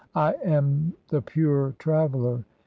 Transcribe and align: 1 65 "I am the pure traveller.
1 0.13 0.33
65 0.33 0.49
"I 0.51 0.55
am 0.57 0.93
the 1.09 1.21
pure 1.21 1.75
traveller. 1.77 2.43